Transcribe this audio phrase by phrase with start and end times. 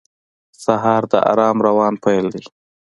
[0.63, 2.43] سهار د آرام روان پیل دی.